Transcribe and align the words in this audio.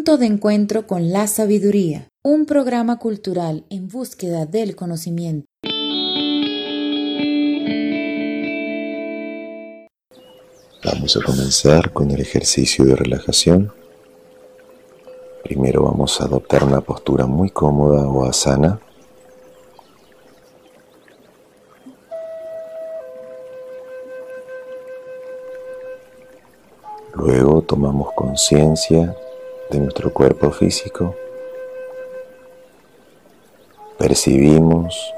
Punto 0.00 0.16
de 0.16 0.24
encuentro 0.24 0.86
con 0.86 1.12
la 1.12 1.26
sabiduría, 1.26 2.08
un 2.24 2.46
programa 2.46 2.98
cultural 2.98 3.66
en 3.68 3.86
búsqueda 3.86 4.46
del 4.46 4.74
conocimiento. 4.74 5.46
Vamos 10.82 11.18
a 11.18 11.20
comenzar 11.22 11.92
con 11.92 12.10
el 12.10 12.18
ejercicio 12.18 12.86
de 12.86 12.96
relajación. 12.96 13.74
Primero 15.44 15.82
vamos 15.82 16.18
a 16.22 16.24
adoptar 16.24 16.64
una 16.64 16.80
postura 16.80 17.26
muy 17.26 17.50
cómoda 17.50 18.08
o 18.08 18.24
asana. 18.24 18.80
Luego 27.12 27.60
tomamos 27.60 28.14
conciencia 28.14 29.14
de 29.70 29.78
nuestro 29.78 30.12
cuerpo 30.12 30.50
físico. 30.50 31.14
Percibimos 33.96 35.14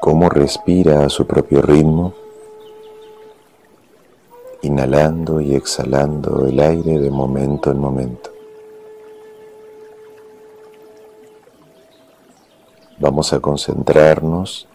cómo 0.00 0.28
respira 0.28 1.06
a 1.06 1.08
su 1.08 1.26
propio 1.26 1.62
ritmo, 1.62 2.12
inhalando 4.60 5.40
y 5.40 5.54
exhalando 5.54 6.46
el 6.46 6.60
aire 6.60 6.98
de 6.98 7.10
momento 7.10 7.70
en 7.70 7.78
momento. 7.78 8.30
Vamos 12.98 13.32
a 13.32 13.40
concentrarnos 13.40 14.68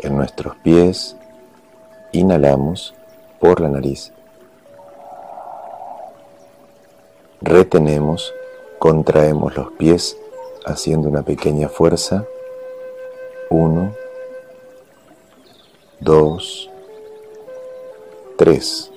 en 0.00 0.16
nuestros 0.16 0.56
pies, 0.56 1.16
inhalamos 2.12 2.94
por 3.38 3.60
la 3.60 3.68
nariz. 3.68 4.13
Retenemos, 7.46 8.34
contraemos 8.78 9.54
los 9.54 9.70
pies 9.72 10.16
haciendo 10.64 11.10
una 11.10 11.22
pequeña 11.22 11.68
fuerza. 11.68 12.24
Uno, 13.50 13.94
dos, 16.00 16.70
tres. 18.38 18.90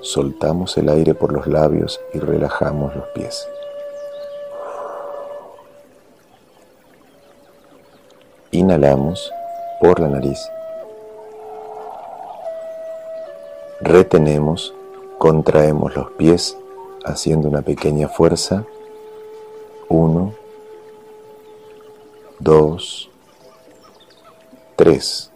Soltamos 0.00 0.78
el 0.78 0.88
aire 0.88 1.14
por 1.14 1.32
los 1.32 1.48
labios 1.48 2.00
y 2.12 2.20
relajamos 2.20 2.94
los 2.94 3.08
pies. 3.08 3.48
Inhalamos 8.52 9.32
por 9.80 9.98
la 9.98 10.06
nariz. 10.06 10.38
Retenemos, 13.80 14.72
contraemos 15.18 15.96
los 15.96 16.12
pies 16.12 16.56
haciendo 17.04 17.48
una 17.48 17.62
pequeña 17.62 18.08
fuerza. 18.08 18.64
Uno, 19.88 20.34
dos, 22.38 23.10
tres. 24.76 25.30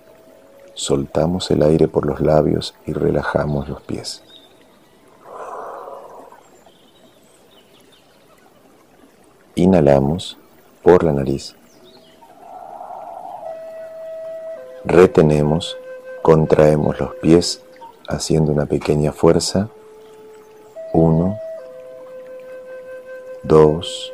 Soltamos 0.74 1.50
el 1.50 1.62
aire 1.62 1.89
por 1.89 2.06
los 2.06 2.20
labios 2.20 2.74
y 2.86 2.92
relajamos 2.92 3.69
los 3.69 3.83
pies. 3.83 4.22
Inhalamos 9.56 10.39
por 10.83 11.02
la 11.02 11.12
nariz. 11.12 11.56
Retenemos, 14.84 15.77
contraemos 16.23 17.00
los 17.00 17.14
pies 17.17 17.61
haciendo 18.08 18.52
una 18.52 18.67
pequeña 18.67 19.12
fuerza. 19.12 19.68
Uno, 20.92 21.39
dos, 23.48 24.13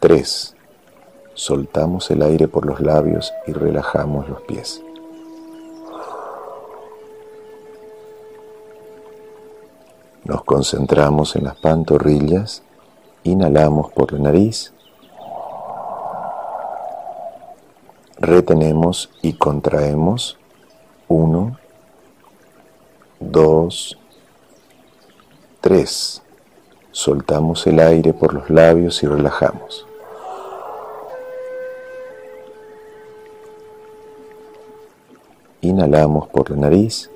tres. 0.00 0.56
Soltamos 1.34 2.10
el 2.10 2.22
aire 2.22 2.48
por 2.48 2.64
los 2.64 2.80
labios 2.80 3.32
y 3.46 3.52
relajamos 3.52 4.28
los 4.28 4.40
pies. 4.42 4.82
Nos 10.24 10.42
concentramos 10.44 11.36
en 11.36 11.44
las 11.44 11.56
pantorrillas, 11.56 12.62
inhalamos 13.22 13.92
por 13.92 14.12
la 14.12 14.18
nariz, 14.18 14.72
retenemos 18.18 19.10
y 19.22 19.34
contraemos. 19.34 20.38
Uno, 21.06 21.58
dos, 23.20 23.98
tres. 25.60 26.22
Soltamos 26.90 27.66
el 27.66 27.80
aire 27.80 28.12
por 28.14 28.32
los 28.32 28.48
labios 28.48 29.02
y 29.02 29.06
relajamos. 29.06 29.86
Inhalamos 35.60 36.28
por 36.28 36.50
la 36.50 36.56
nariz. 36.56 37.10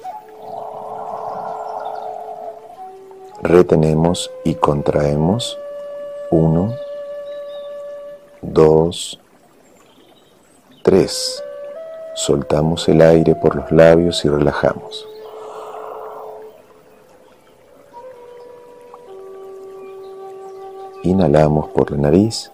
Retenemos 3.43 4.31
y 4.45 4.55
contraemos. 4.55 5.59
Uno, 6.31 6.75
dos, 8.41 9.19
tres. 10.83 11.43
Soltamos 12.15 12.89
el 12.89 13.01
aire 13.01 13.35
por 13.35 13.57
los 13.57 13.73
labios 13.73 14.25
y 14.25 14.29
relajamos. 14.29 15.12
Inhalamos 21.13 21.69
por 21.69 21.91
la 21.91 21.99
nariz. 21.99 22.51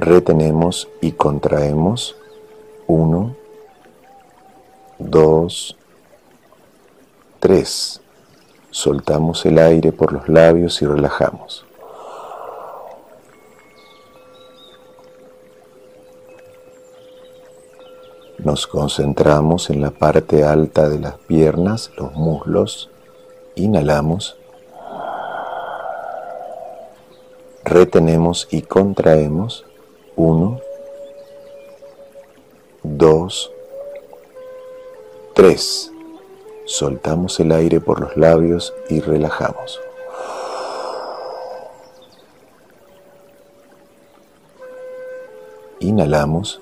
Retenemos 0.00 0.88
y 1.02 1.12
contraemos. 1.12 2.16
Uno, 2.86 3.36
dos, 4.98 5.76
tres. 7.40 8.00
Soltamos 8.70 9.44
el 9.44 9.58
aire 9.58 9.92
por 9.92 10.14
los 10.14 10.30
labios 10.30 10.80
y 10.80 10.86
relajamos. 10.86 11.66
Nos 18.38 18.66
concentramos 18.66 19.68
en 19.68 19.82
la 19.82 19.90
parte 19.90 20.42
alta 20.42 20.88
de 20.88 21.00
las 21.00 21.18
piernas, 21.18 21.90
los 21.98 22.14
muslos. 22.14 22.88
Inhalamos. 23.56 24.38
Retenemos 27.64 28.48
y 28.50 28.62
contraemos. 28.62 29.64
Uno, 30.16 30.60
dos, 32.82 33.50
tres. 35.34 35.90
Soltamos 36.64 37.38
el 37.40 37.52
aire 37.52 37.80
por 37.80 38.00
los 38.00 38.16
labios 38.16 38.72
y 38.88 39.00
relajamos. 39.00 39.80
Inhalamos. 45.80 46.60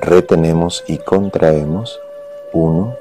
Retenemos 0.00 0.84
y 0.86 0.98
contraemos. 0.98 1.98
Uno, 2.52 2.96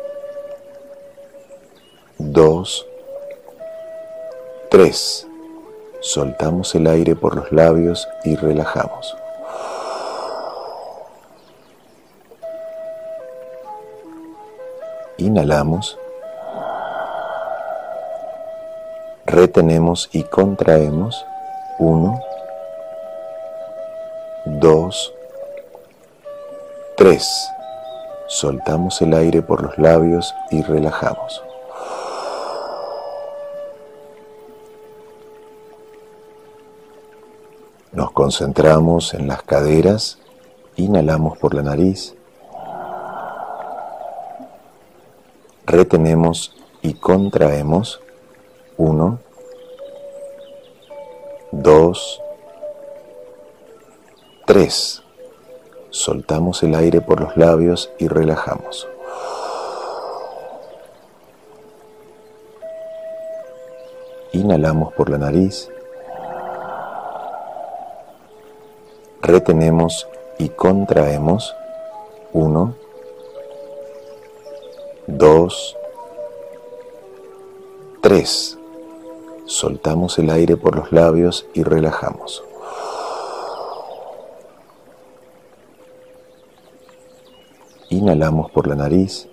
dos, 2.17 2.86
3. 2.88 2.93
Soltamos 5.99 6.73
el 6.73 6.87
aire 6.87 7.15
por 7.15 7.35
los 7.35 7.51
labios 7.51 8.07
y 8.23 8.35
relajamos. 8.35 9.15
Inhalamos. 15.17 15.99
Retenemos 19.27 20.09
y 20.11 20.23
contraemos. 20.23 21.23
1, 21.77 22.19
2, 24.45 25.13
3. 26.97 27.51
Soltamos 28.25 28.99
el 29.03 29.13
aire 29.13 29.43
por 29.43 29.61
los 29.61 29.77
labios 29.77 30.33
y 30.49 30.63
relajamos. 30.63 31.43
Nos 37.94 38.12
concentramos 38.12 39.13
en 39.13 39.28
las 39.28 39.44
caderas, 39.44 40.18
inhalamos 40.78 41.38
por 41.38 41.54
la 41.54 41.62
nariz, 41.62 42.16
retenemos 45.68 46.56
y 46.81 46.95
contraemos 46.95 48.01
1, 48.78 49.19
2, 51.51 52.22
3. 54.48 55.04
Soltamos 55.92 56.63
el 56.63 56.74
aire 56.74 57.00
por 57.00 57.22
los 57.22 57.38
labios 57.38 57.92
y 58.00 58.07
relajamos. 58.07 58.88
Inhalamos 64.31 64.92
por 64.94 65.12
la 65.12 65.19
nariz. 65.19 65.69
Retenemos 69.23 70.09
y 70.37 70.49
contraemos. 70.49 71.55
Uno, 72.33 72.75
dos, 75.07 75.77
tres. 78.01 78.57
Soltamos 79.45 80.19
el 80.19 80.29
aire 80.29 80.57
por 80.57 80.75
los 80.75 80.91
labios 80.91 81.45
y 81.53 81.63
relajamos. 81.63 82.43
Inhalamos 87.87 88.51
por 88.51 88.67
la 88.67 88.75
nariz. 88.75 89.29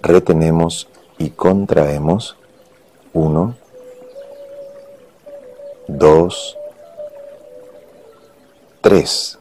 Retenemos 0.00 0.88
y 1.18 1.30
contraemos. 1.30 2.36
Uno, 3.12 3.56
dos, 6.06 6.56
tres. 8.80 9.40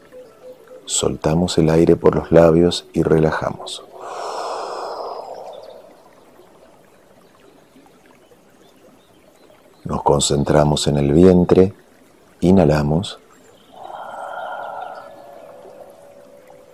Soltamos 0.85 1.59
el 1.59 1.69
aire 1.69 1.95
por 1.95 2.15
los 2.15 2.31
labios 2.31 2.87
y 2.91 3.03
relajamos. 3.03 3.83
Nos 9.83 10.01
concentramos 10.01 10.87
en 10.87 10.97
el 10.97 11.13
vientre, 11.13 11.73
inhalamos, 12.39 13.19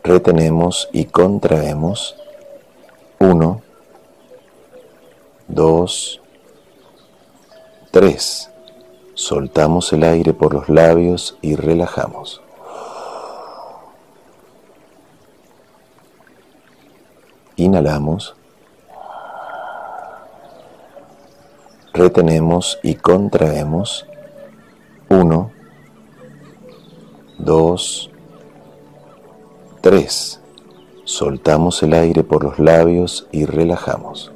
retenemos 0.04 0.88
y 0.94 1.06
contraemos. 1.06 2.16
Uno, 3.20 3.62
dos, 5.50 6.22
tres. 7.92 8.51
Soltamos 9.22 9.94
el 9.94 10.02
aire 10.02 10.34
por 10.34 10.52
los 10.52 10.68
labios 10.68 11.38
y 11.44 11.56
relajamos. 11.56 12.42
Inhalamos. 17.56 18.34
retenemos 21.94 22.80
y 22.82 22.96
contraemos. 22.96 24.08
Uno, 25.08 25.52
dos, 27.38 28.10
tres. 29.82 30.42
Soltamos 31.04 31.84
el 31.84 31.94
aire 31.94 32.24
por 32.24 32.44
los 32.44 32.58
labios 32.58 33.28
y 33.32 33.46
relajamos. 33.46 34.32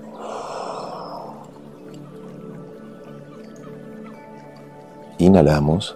Inhalamos. 5.18 5.96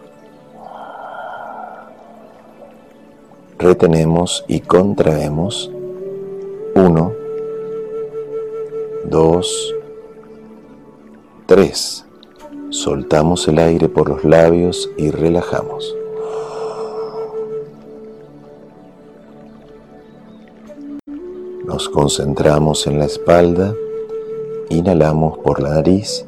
Retenemos 3.57 4.45
y 4.47 4.61
contraemos. 4.61 5.71
Uno, 6.75 7.11
dos, 9.05 9.75
3. 11.49 12.05
Soltamos 12.69 13.47
el 13.47 13.57
aire 13.57 13.89
por 13.89 14.07
los 14.07 14.23
labios 14.23 14.91
y 14.97 15.09
relajamos. 15.09 15.95
Nos 21.65 21.89
concentramos 21.89 22.85
en 22.85 22.99
la 22.99 23.05
espalda, 23.05 23.73
inhalamos 24.69 25.39
por 25.39 25.59
la 25.59 25.71
nariz, 25.71 26.23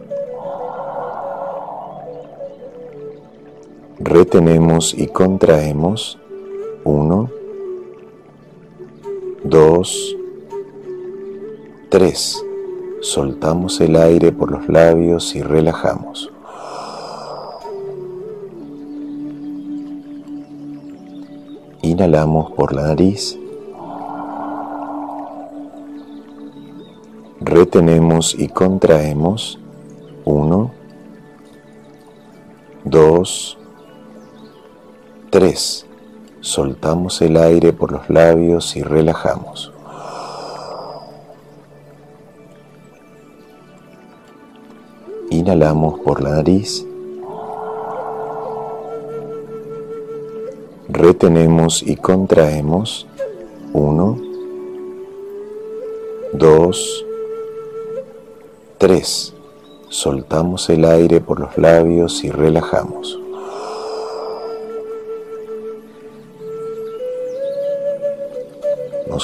retenemos 4.11 4.93
y 4.93 5.07
contraemos 5.07 6.19
1, 6.83 7.29
2, 9.45 10.17
3. 11.87 12.45
Soltamos 12.99 13.79
el 13.79 13.95
aire 13.95 14.33
por 14.33 14.51
los 14.51 14.67
labios 14.67 15.33
y 15.33 15.41
relajamos. 15.41 16.29
Inhalamos 21.81 22.51
por 22.51 22.73
la 22.73 22.87
nariz. 22.87 23.39
Retenemos 27.39 28.35
y 28.37 28.49
contraemos. 28.49 29.57
Uno, 30.25 30.71
dos, 32.83 33.57
tres. 35.31 35.85
Soltamos 36.41 37.21
el 37.21 37.37
aire 37.37 37.71
por 37.71 37.93
los 37.93 38.09
labios 38.09 38.75
y 38.75 38.83
relajamos. 38.83 39.71
Inhalamos 45.29 46.01
por 46.01 46.21
la 46.21 46.31
nariz. 46.31 46.85
Retenemos 50.89 51.81
y 51.81 51.95
contraemos. 51.95 53.07
Uno, 53.71 54.19
dos, 56.33 57.05
tres. 58.77 59.33
Soltamos 59.87 60.69
el 60.69 60.83
aire 60.83 61.21
por 61.21 61.39
los 61.39 61.57
labios 61.57 62.21
y 62.25 62.29
relajamos. 62.29 63.20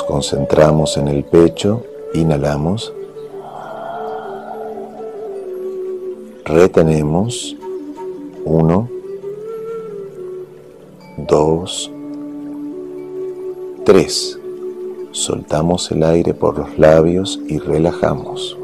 Concentramos 0.03 0.97
en 0.97 1.07
el 1.07 1.23
pecho, 1.23 1.83
inhalamos. 2.13 2.93
retenemos 6.47 7.55
uno, 8.45 8.89
dos, 11.17 11.91
tres. 13.83 14.39
Soltamos 15.11 15.91
el 15.91 16.03
aire 16.03 16.33
por 16.33 16.57
los 16.57 16.77
labios 16.77 17.39
y 17.47 17.57
relajamos. 17.57 18.57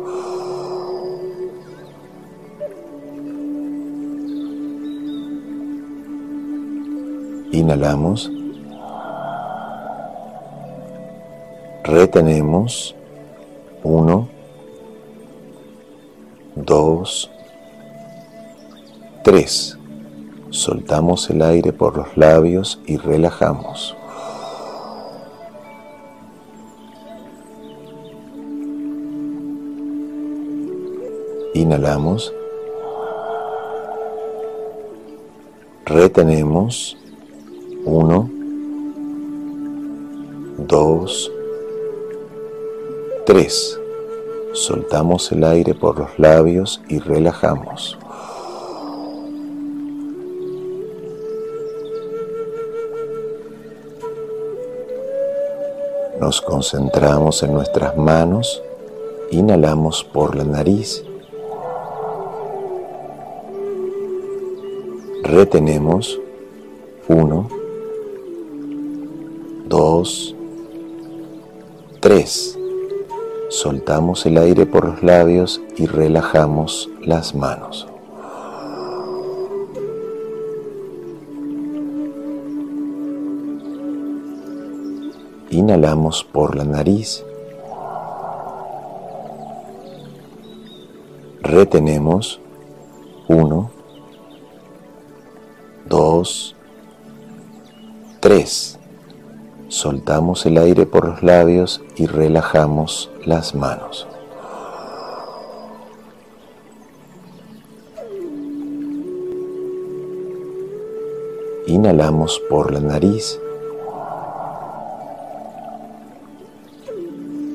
Inhalamos. 7.52 8.32
Retenemos. 11.84 12.96
Uno, 13.84 14.30
dos, 16.56 17.30
3. 19.24 19.78
Soltamos 20.50 21.30
el 21.30 21.42
aire 21.42 21.74
por 21.74 21.98
los 21.98 22.18
labios 22.18 22.80
y 22.86 22.98
relajamos. 22.98 23.96
Inhalamos. 31.54 32.34
Retenemos. 35.86 36.98
1, 37.86 38.30
2, 40.58 41.33
3. 43.26 43.80
Soltamos 44.52 45.32
el 45.32 45.46
aire 45.46 45.74
por 45.74 45.98
los 45.98 46.20
labios 46.20 46.82
y 46.90 47.00
relajamos. 47.00 47.98
Nos 56.20 56.42
concentramos 56.42 57.44
en 57.44 57.54
nuestras 57.54 57.96
manos, 57.98 58.62
inhalamos 59.32 60.04
por 60.04 60.36
la 60.36 60.44
nariz, 60.44 61.04
retenemos 65.24 66.20
1, 67.08 67.50
2, 69.68 70.36
3. 72.00 72.63
Soltamos 73.54 74.26
el 74.26 74.40
aire 74.40 74.66
por 74.66 74.84
los 74.84 75.04
labios 75.04 75.62
y 75.78 75.86
relajamos 75.86 76.90
las 77.02 77.36
manos. 77.36 77.88
Inhalamos 85.52 86.24
por 86.24 86.56
la 86.56 86.64
nariz. 86.64 87.24
Retenemos. 91.42 92.42
1, 93.28 93.70
Soltamos 99.84 100.46
el 100.46 100.58
aire 100.60 100.86
por 100.86 101.06
los 101.06 101.24
labios 101.24 101.82
y 101.98 102.06
relajamos 102.06 103.12
las 103.26 103.54
manos. 103.54 104.08
Inhalamos 111.68 112.42
por 112.50 112.72
la 112.72 112.80
nariz. 112.80 113.38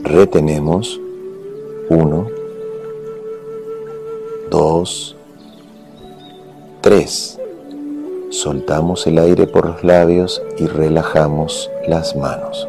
Retenemos. 0.02 1.00
1, 1.88 2.26
2, 4.50 5.16
3. 6.82 7.40
Soltamos 8.28 9.06
el 9.06 9.18
aire 9.18 9.47
por 9.47 9.64
los 9.64 9.82
labios 9.82 10.42
y 10.58 10.66
relajamos 10.66 11.70
las 11.88 12.14
manos. 12.14 12.68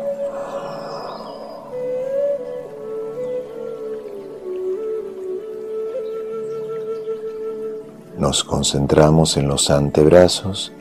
Nos 8.17 8.43
concentramos 8.43 9.37
en 9.37 9.47
los 9.47 9.69
antebrazos 9.69 10.73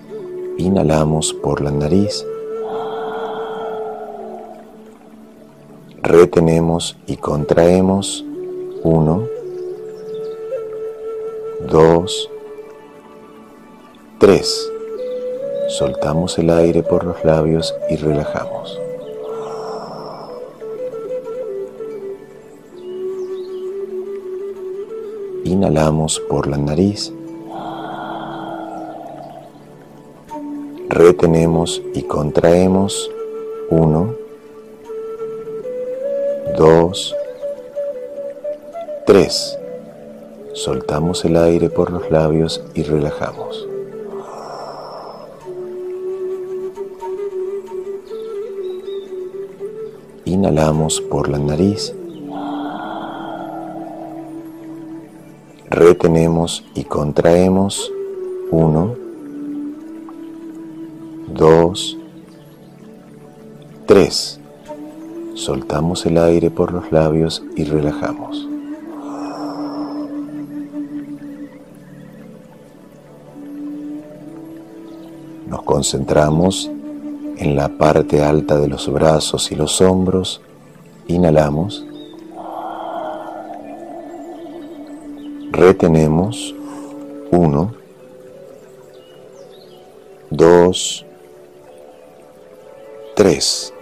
Inhalamos 0.58 1.32
por 1.34 1.60
la 1.60 1.70
nariz. 1.70 2.26
Retenemos 6.02 6.96
y 7.06 7.16
contraemos. 7.16 8.24
Uno, 8.82 9.22
dos, 11.70 12.28
tres. 14.18 14.68
Soltamos 15.68 16.38
el 16.38 16.50
aire 16.50 16.82
por 16.82 17.04
los 17.04 17.24
labios 17.24 17.74
y 17.88 17.96
relajamos. 17.96 18.80
Inhalamos 25.44 26.20
por 26.28 26.46
la 26.46 26.58
nariz. 26.58 27.12
retenemos 30.98 31.80
y 31.94 32.02
contraemos. 32.02 33.08
Uno, 33.70 34.14
dos, 36.56 37.14
tres. 39.06 39.56
Soltamos 40.54 41.24
el 41.24 41.36
aire 41.36 41.70
por 41.70 41.92
los 41.92 42.10
labios 42.10 42.64
y 42.74 42.82
relajamos. 42.82 43.67
Inhalamos 50.48 51.02
por 51.02 51.28
la 51.28 51.38
nariz. 51.38 51.94
Retenemos 55.68 56.64
y 56.74 56.84
contraemos. 56.84 57.92
Uno, 58.50 58.94
2, 61.34 61.98
3. 63.84 64.40
Soltamos 65.34 66.06
el 66.06 66.16
aire 66.16 66.50
por 66.50 66.72
los 66.72 66.90
labios 66.92 67.44
y 67.54 67.64
relajamos. 67.64 68.48
Nos 75.46 75.62
concentramos 75.64 76.70
en 77.38 77.54
la 77.54 77.68
parte 77.68 78.22
alta 78.22 78.58
de 78.58 78.66
los 78.68 78.92
brazos 78.92 79.52
y 79.52 79.54
los 79.54 79.80
hombros. 79.80 80.40
Inhalamos. 81.06 81.84
Retenemos. 85.52 86.54
1, 87.30 87.74
2, 90.30 91.06
3. 93.14 93.74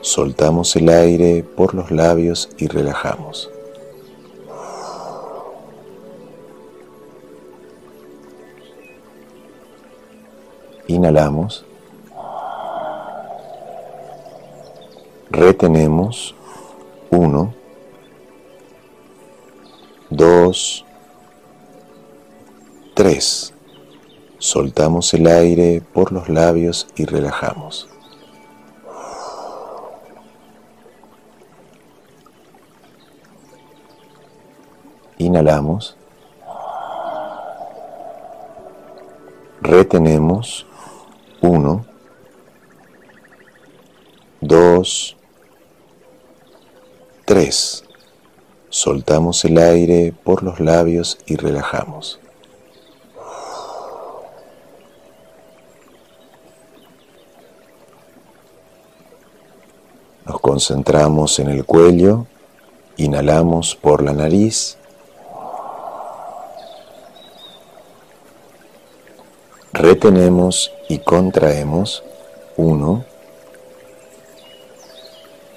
Soltamos 0.00 0.76
el 0.76 0.88
aire 0.88 1.42
por 1.42 1.74
los 1.74 1.90
labios 1.90 2.48
y 2.58 2.68
relajamos. 2.68 3.50
Inhalamos. 10.86 11.64
Retenemos. 15.30 16.34
1, 17.10 17.54
2, 20.10 20.84
3. 22.94 23.54
Soltamos 24.38 25.14
el 25.14 25.28
aire 25.28 25.82
por 25.92 26.10
los 26.10 26.28
labios 26.28 26.88
y 26.96 27.04
relajamos. 27.04 27.88
Inhalamos. 35.18 35.96
Retenemos. 39.60 40.66
1, 41.40 41.84
2, 44.40 45.16
3. 45.16 45.19
Soltamos 48.68 49.44
el 49.44 49.58
aire 49.58 50.12
por 50.24 50.42
los 50.42 50.60
labios 50.60 51.18
y 51.26 51.36
relajamos. 51.36 52.20
Nos 60.26 60.40
concentramos 60.40 61.38
en 61.38 61.48
el 61.48 61.64
cuello, 61.64 62.26
inhalamos 62.96 63.74
por 63.74 64.02
la 64.02 64.12
nariz 64.12 64.76
retenemos 69.80 70.72
y 70.88 70.98
contraemos. 70.98 72.04
1, 72.56 73.04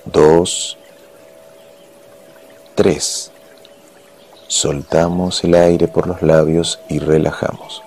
2, 0.06 0.78
3. 2.75 3.32
Soltamos 4.48 5.44
el 5.44 5.53
aire 5.53 5.88
por 5.88 6.08
los 6.08 6.22
labios 6.22 6.80
y 6.89 7.00
relajamos. 7.00 7.84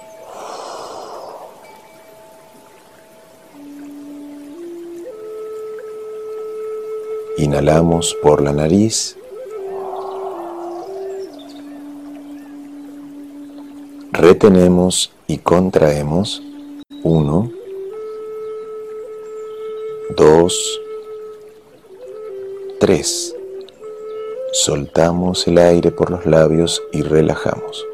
Inhalamos 7.38 8.16
por 8.22 8.42
la 8.42 8.52
nariz. 8.52 9.16
Retenemos 14.12 15.12
y 15.26 15.38
contraemos 15.38 16.42
1, 17.02 17.50
2, 20.16 20.80
3. 22.80 23.35
Soltamos 24.58 25.46
el 25.46 25.58
aire 25.58 25.90
por 25.90 26.10
los 26.10 26.24
labios 26.24 26.82
y 26.90 27.02
relajamos. 27.02 27.86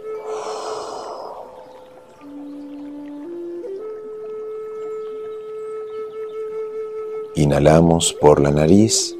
Inhalamos 7.34 8.12
por 8.12 8.40
la 8.40 8.52
nariz. 8.52 9.16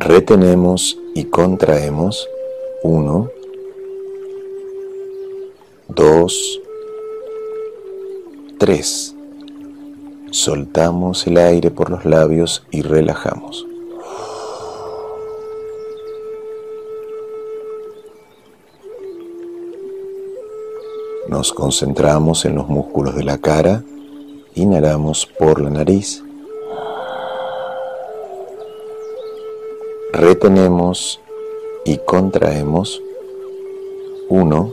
Retenemos 0.00 0.98
y 1.14 1.26
contraemos 1.26 2.28
1, 2.82 3.30
2, 5.86 6.60
3. 8.58 9.09
Soltamos 10.30 11.26
el 11.26 11.38
aire 11.38 11.72
por 11.72 11.90
los 11.90 12.04
labios 12.04 12.64
y 12.70 12.82
relajamos. 12.82 13.66
Nos 21.26 21.52
concentramos 21.52 22.44
en 22.44 22.54
los 22.54 22.68
músculos 22.68 23.16
de 23.16 23.24
la 23.24 23.38
cara, 23.38 23.82
inhalamos 24.54 25.26
por 25.26 25.60
la 25.60 25.70
nariz. 25.70 26.22
Retenemos 30.12 31.20
y 31.84 31.98
contraemos. 31.98 33.02
1, 34.28 34.72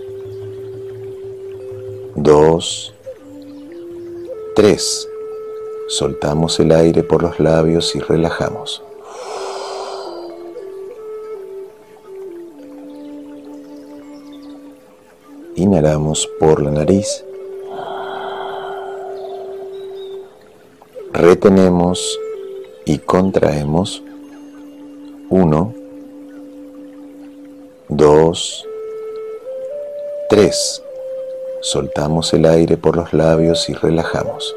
2, 2.15 2.93
3. 4.55 5.09
Soltamos 5.89 6.59
el 6.59 6.73
aire 6.73 7.01
por 7.01 7.23
los 7.23 7.39
labios 7.39 7.95
y 7.95 8.01
relajamos. 8.01 8.83
Inhalamos 15.55 16.29
por 16.41 16.61
la 16.61 16.71
nariz. 16.71 17.23
Retenemos 21.13 22.19
y 22.83 22.97
contraemos 22.97 24.03
1, 25.29 25.73
2, 27.87 28.65
3. 30.29 30.83
Soltamos 31.61 32.33
el 32.33 32.45
aire 32.45 32.75
por 32.75 32.97
los 32.97 33.13
labios 33.13 33.69
y 33.69 33.73
relajamos. 33.73 34.53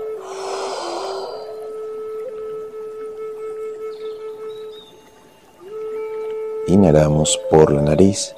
Inhalamos 6.71 7.37
por 7.51 7.73
la 7.73 7.83
nariz. 7.83 8.33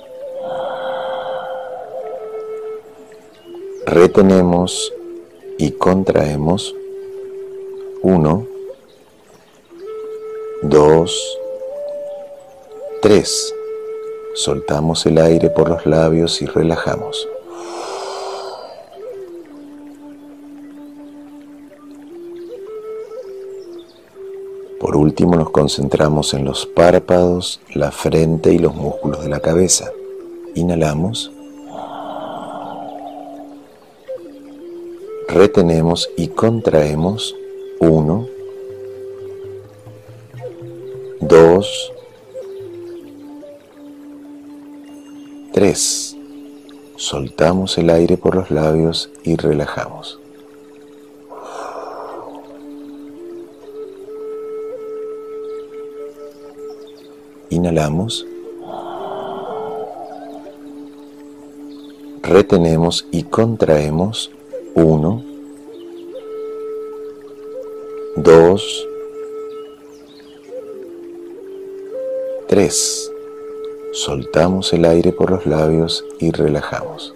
Retenemos 3.85 4.91
y 5.59 5.73
contraemos 5.73 6.75
1, 8.01 8.47
2, 10.62 11.39
3. 13.03 13.55
Soltamos 14.33 15.05
el 15.05 15.19
aire 15.19 15.51
por 15.51 15.69
los 15.69 15.85
labios 15.85 16.41
y 16.41 16.47
relajamos. 16.47 17.29
Último 25.23 25.37
nos 25.37 25.50
concentramos 25.50 26.35
en 26.35 26.45
los 26.45 26.67
párpados, 26.67 27.61
la 27.75 27.93
frente 27.93 28.52
y 28.52 28.59
los 28.59 28.75
músculos 28.75 29.23
de 29.23 29.29
la 29.29 29.38
cabeza. 29.38 29.93
Inhalamos. 30.57 31.31
Retenemos 35.29 36.11
y 36.17 36.26
contraemos. 36.26 37.37
1, 37.79 38.26
2, 41.21 41.93
3. 45.52 46.17
Soltamos 46.97 47.79
el 47.79 47.91
aire 47.91 48.17
por 48.17 48.35
los 48.35 48.50
labios 48.50 49.09
y 49.23 49.37
relajamos. 49.37 50.22
Inhalamos. 57.62 58.27
Retenemos 62.22 63.07
y 63.12 63.22
contraemos. 63.22 64.33
1, 64.75 65.25
2, 68.16 68.88
3. 72.48 73.12
Soltamos 73.92 74.72
el 74.72 74.85
aire 74.85 75.12
por 75.12 75.31
los 75.31 75.46
labios 75.46 76.05
y 76.18 76.33
relajamos. 76.33 77.14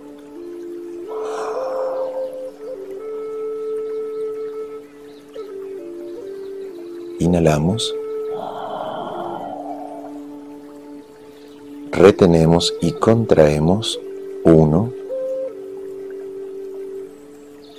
Inhalamos. 7.19 7.93
Retenemos 11.93 12.75
y 12.81 12.93
contraemos. 12.93 14.01
1, 14.45 14.93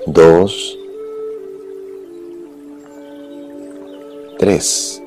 2, 0.07 0.79
3. 4.39 5.03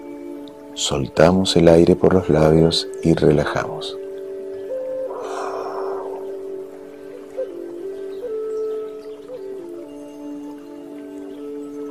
Soltamos 0.75 1.57
el 1.57 1.69
aire 1.69 1.97
por 1.97 2.15
los 2.15 2.29
labios 2.29 2.89
y 3.03 3.15
relajamos. 3.15 3.97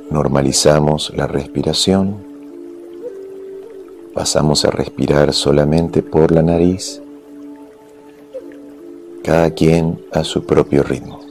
Normalizamos 0.10 1.13
la 1.15 1.28
respiración. 1.28 2.28
Pasamos 4.19 4.65
a 4.65 4.69
respirar 4.69 5.32
solamente 5.32 6.03
por 6.03 6.34
la 6.34 6.41
nariz, 6.41 7.01
cada 9.23 9.49
quien 9.51 10.05
a 10.12 10.25
su 10.25 10.45
propio 10.45 10.84
ritmo. 10.84 11.21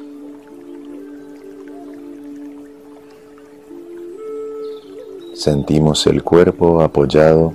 Sentimos 5.35 6.07
el 6.07 6.22
cuerpo 6.22 6.81
apoyado 6.81 7.53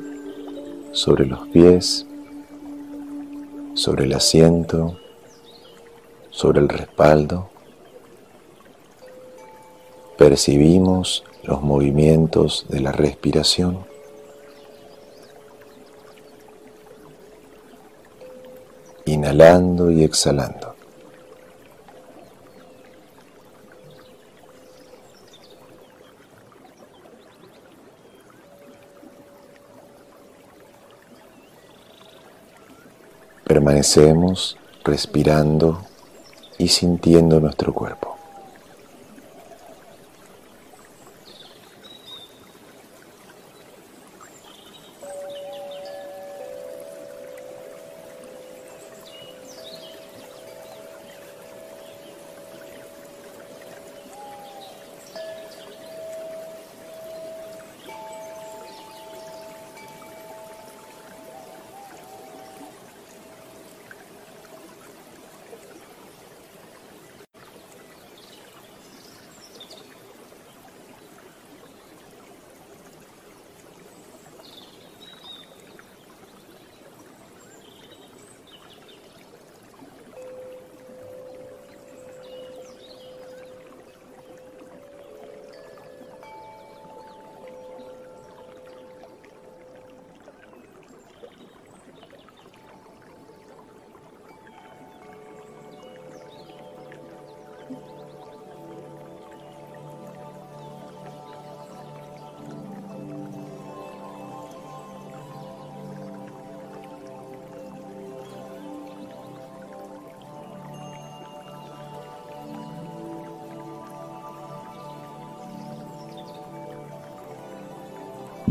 sobre 0.92 1.26
los 1.26 1.48
pies, 1.48 2.06
sobre 3.74 4.04
el 4.04 4.14
asiento, 4.14 5.00
sobre 6.30 6.60
el 6.60 6.70
respaldo. 6.70 7.50
Percibimos 10.16 11.24
los 11.42 11.64
movimientos 11.64 12.68
de 12.70 12.82
la 12.82 12.92
respiración. 12.92 13.93
Inhalando 19.06 19.92
y 19.92 20.04
exhalando. 20.04 20.76
Permanecemos 33.44 34.58
respirando 34.84 35.86
y 36.58 36.70
sintiendo 36.70 37.40
nuestro 37.40 37.74
cuerpo. 37.74 38.13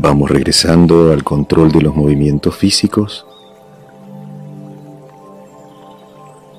Vamos 0.03 0.29
regresando 0.29 1.13
al 1.13 1.23
control 1.23 1.71
de 1.71 1.81
los 1.81 1.95
movimientos 1.95 2.57
físicos, 2.57 3.25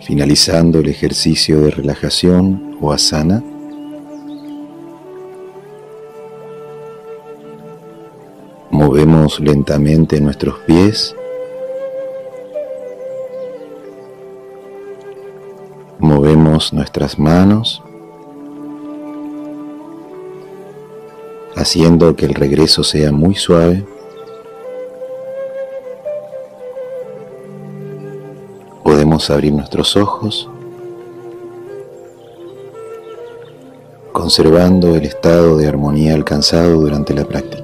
finalizando 0.00 0.78
el 0.78 0.88
ejercicio 0.88 1.60
de 1.60 1.70
relajación 1.70 2.78
o 2.80 2.90
asana. 2.90 3.44
Movemos 8.70 9.38
lentamente 9.40 10.18
nuestros 10.22 10.60
pies. 10.60 11.14
Movemos 15.98 16.72
nuestras 16.72 17.18
manos. 17.18 17.82
Haciendo 21.64 22.14
que 22.14 22.26
el 22.26 22.34
regreso 22.34 22.84
sea 22.84 23.10
muy 23.10 23.34
suave. 23.34 23.86
Podemos 28.82 29.30
abrir 29.30 29.54
nuestros 29.54 29.96
ojos, 29.96 30.46
conservando 34.12 34.94
el 34.94 35.06
estado 35.06 35.56
de 35.56 35.66
armonía 35.66 36.12
alcanzado 36.12 36.78
durante 36.78 37.14
la 37.14 37.24
práctica. 37.24 37.63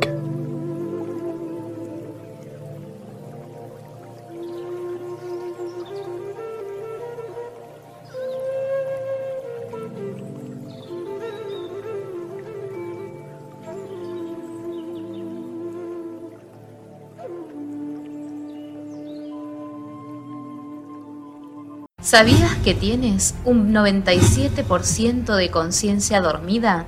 ¿Sabías 22.10 22.56
que 22.64 22.74
tienes 22.74 23.36
un 23.44 23.72
97% 23.72 25.36
de 25.36 25.50
conciencia 25.52 26.20
dormida? 26.20 26.86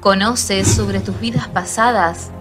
¿Conoces 0.00 0.66
sobre 0.66 0.98
tus 0.98 1.20
vidas 1.20 1.46
pasadas? 1.46 2.32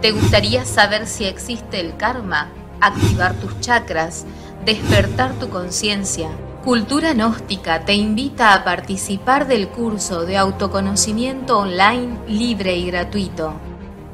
¿Te 0.00 0.12
gustaría 0.12 0.64
saber 0.64 1.06
si 1.06 1.26
existe 1.26 1.78
el 1.78 1.98
karma, 1.98 2.48
activar 2.80 3.34
tus 3.34 3.60
chakras, 3.60 4.24
despertar 4.64 5.34
tu 5.34 5.50
conciencia? 5.50 6.30
Cultura 6.64 7.12
Gnóstica 7.12 7.84
te 7.84 7.92
invita 7.92 8.54
a 8.54 8.64
participar 8.64 9.46
del 9.46 9.68
curso 9.68 10.24
de 10.24 10.38
autoconocimiento 10.38 11.58
online 11.58 12.20
libre 12.26 12.78
y 12.78 12.86
gratuito, 12.86 13.52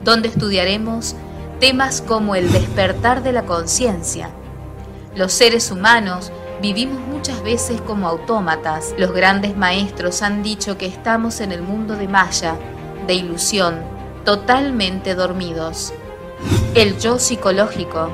donde 0.03 0.31
estudiaremos 0.31 1.15
temas 1.61 2.03
como 2.03 2.35
el 2.35 2.51
despertar 2.51 3.23
de 3.23 3.31
la 3.31 3.45
conciencia. 3.45 4.31
Los 5.15 5.33
seres 5.33 5.71
humanos 5.71 6.33
Vivimos 6.61 7.01
muchas 7.01 7.43
veces 7.43 7.83
como 7.83 8.09
autómatas. 8.09 8.95
Los 8.97 9.13
grandes 9.13 9.57
maestros 9.57 10.23
han 10.23 10.43
dicho 10.43 10.79
que 10.79 10.87
estamos 10.87 11.41
en 11.41 11.53
el 11.53 11.61
mundo 11.61 11.97
de 11.97 12.09
Maya, 12.09 12.55
de 13.07 13.13
ilusión, 13.13 13.81
totalmente 14.25 15.15
dormidos. 15.15 15.93
El 16.75 16.99
yo 16.99 17.19
psicológico. 17.19 18.09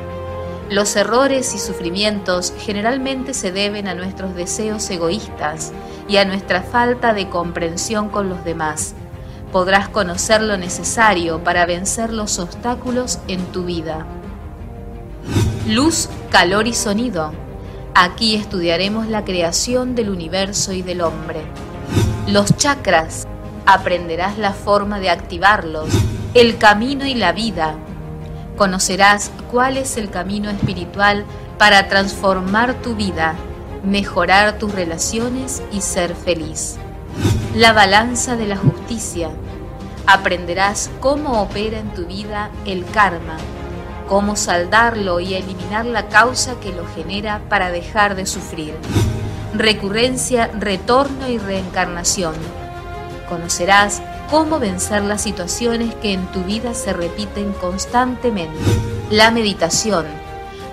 Los 0.71 0.97
errores 0.97 1.55
y 1.55 1.59
sufrimientos 1.59 2.53
generalmente 2.59 3.33
se 3.33 3.53
deben 3.53 3.87
a 3.87 3.95
nuestros 3.95 4.35
deseos 4.35 4.91
egoístas 4.91 5.73
y 6.09 6.17
a 6.17 6.25
nuestra 6.25 6.63
falta 6.63 7.13
de 7.13 7.29
comprensión 7.29 8.09
con 8.09 8.29
los 8.29 8.45
demás. 8.45 8.95
Podrás 9.53 9.89
conocer 9.89 10.43
lo 10.43 10.57
necesario 10.57 11.45
para 11.45 11.65
vencer 11.65 12.13
los 12.13 12.41
obstáculos 12.41 13.21
en 13.29 13.45
tu 13.53 13.65
vida. 13.65 14.05
Luz, 15.69 16.09
calor 16.31 16.67
y 16.67 16.73
sonido 16.73 17.42
Aquí 17.95 18.37
estudiaremos 18.37 19.07
la 19.09 19.23
creación 19.23 19.95
del 19.95 20.09
universo 20.09 20.73
y 20.73 20.81
del 20.81 21.03
hombre. 21.03 21.43
Los 22.27 22.57
chakras, 22.57 23.27
aprenderás 23.67 24.39
la 24.39 24.55
forma 24.55 24.99
de 24.99 25.11
activarlos, 25.11 25.91
el 26.33 26.57
camino 26.57 27.05
y 27.05 27.13
la 27.13 27.33
vida. 27.33 27.75
Conocerás 28.57 29.31
cuál 29.51 29.77
es 29.77 29.99
el 29.99 30.09
camino 30.09 30.49
espiritual 30.49 31.27
para 31.59 31.87
transformar 31.89 32.81
tu 32.81 32.95
vida, 32.97 33.35
mejorar 33.85 34.59
tus 34.59 34.75
relaciones 34.75 35.63
y 35.71 35.83
ser 35.83 36.15
feliz. 36.15 36.79
La 37.55 37.75
balanza 37.75 38.37
de 38.37 38.47
la 38.47 38.57
justicia. 38.57 39.29
Aprenderás 40.07 40.89
cómo 41.01 41.43
opera 41.43 41.79
en 41.79 41.93
tu 41.93 42.07
vida 42.07 42.51
el 42.65 42.87
karma 42.87 43.37
cómo 44.09 44.37
saldarlo 44.37 45.21
y 45.21 45.35
eliminar 45.35 45.87
la 45.87 46.09
causa 46.09 46.59
que 46.61 46.73
lo 46.73 46.87
genera 46.95 47.41
para 47.49 47.71
dejar 47.71 48.15
de 48.15 48.27
sufrir. 48.27 48.75
Recurrencia, 49.55 50.51
retorno 50.59 51.29
y 51.29 51.39
reencarnación. 51.39 52.35
Conocerás 53.29 54.03
cómo 54.31 54.59
vencer 54.59 55.03
las 55.03 55.23
situaciones 55.23 55.95
que 55.97 56.13
en 56.13 56.27
tu 56.29 56.43
vida 56.45 56.75
se 56.75 56.93
repiten 56.93 57.53
constantemente. 57.53 58.59
La 59.11 59.31
meditación. 59.31 60.07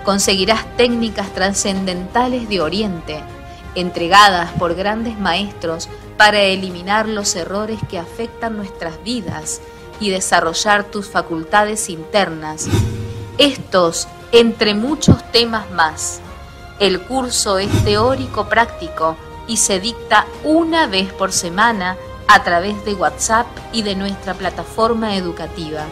Conseguirás 0.04 0.64
técnicas 0.76 1.32
trascendentales 1.34 2.48
de 2.48 2.60
Oriente, 2.60 3.20
entregadas 3.74 4.50
por 4.52 4.74
grandes 4.74 5.18
maestros 5.18 5.88
para 6.16 6.40
eliminar 6.40 7.08
los 7.08 7.36
errores 7.36 7.78
que 7.88 7.98
afectan 7.98 8.56
nuestras 8.56 9.02
vidas 9.04 9.60
y 10.00 10.10
desarrollar 10.10 10.84
tus 10.84 11.08
facultades 11.08 11.90
internas 11.90 12.68
estos, 13.40 14.06
entre 14.32 14.74
muchos 14.74 15.24
temas 15.32 15.68
más. 15.70 16.20
El 16.78 17.00
curso 17.00 17.58
es 17.58 17.70
teórico 17.84 18.48
práctico 18.48 19.16
y 19.48 19.56
se 19.56 19.80
dicta 19.80 20.26
una 20.44 20.86
vez 20.86 21.10
por 21.12 21.32
semana 21.32 21.96
a 22.28 22.44
través 22.44 22.84
de 22.84 22.94
WhatsApp 22.94 23.46
y 23.72 23.82
de 23.82 23.96
nuestra 23.96 24.34
plataforma 24.34 25.16
educativa. 25.16 25.86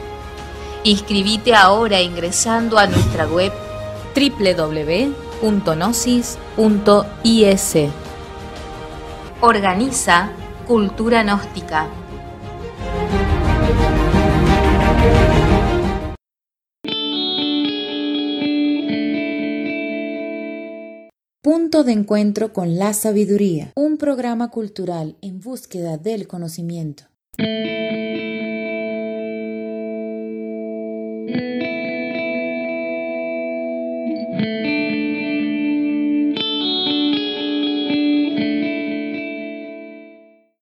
Inscribite 0.85 1.55
ahora 1.55 2.03
ingresando 2.03 2.79
a 2.79 2.87
nuestra 2.87 3.27
web 3.27 3.53
www.gnosis.is. 4.15 5.11
Organiza 9.41 10.31
Cultura 10.67 11.23
Gnóstica. 11.23 11.87
Punto 21.51 21.83
de 21.83 21.93
encuentro 21.93 22.53
con 22.53 22.77
la 22.77 22.93
sabiduría, 22.93 23.73
un 23.75 23.97
programa 23.97 24.51
cultural 24.51 25.17
en 25.23 25.41
búsqueda 25.41 25.97
del 25.97 26.29
conocimiento. 26.29 27.05